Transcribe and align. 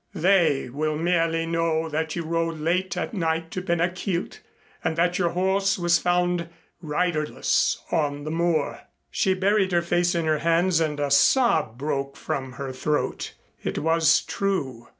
"They 0.15 0.67
will 0.67 0.97
merely 0.97 1.45
know 1.45 1.87
that 1.87 2.15
you 2.15 2.23
rode 2.23 2.57
late 2.57 2.97
at 2.97 3.13
night 3.13 3.51
to 3.51 3.61
Ben 3.61 3.79
a 3.79 3.87
Chielt 3.87 4.39
and 4.83 4.95
that 4.97 5.19
your 5.19 5.29
horse 5.29 5.77
was 5.77 5.99
found 5.99 6.49
riderless 6.81 7.79
on 7.91 8.23
the 8.23 8.31
moor." 8.31 8.81
She 9.11 9.35
buried 9.35 9.71
her 9.71 9.83
face 9.83 10.15
in 10.15 10.25
her 10.25 10.39
hands 10.39 10.79
and 10.79 10.99
a 10.99 11.11
sob 11.11 11.77
broke 11.77 12.17
from 12.17 12.53
her 12.53 12.71
throat. 12.71 13.33
It 13.61 13.77
was 13.77 14.21
true. 14.21 14.87